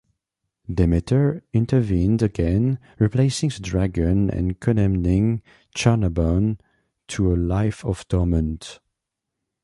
[0.67, 5.43] Demeter intervened again, replacing the dragon and condemning
[5.77, 6.57] Charnabon
[7.09, 8.79] to a life of torment.